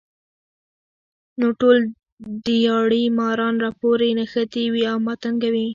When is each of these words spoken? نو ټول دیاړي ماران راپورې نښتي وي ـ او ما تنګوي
نو 1.39 1.47
ټول 1.59 1.77
دیاړي 2.45 3.03
ماران 3.17 3.55
راپورې 3.65 4.09
نښتي 4.17 4.63
وي 4.73 4.83
ـ 4.87 4.89
او 4.91 4.97
ما 5.05 5.13
تنګوي 5.23 5.67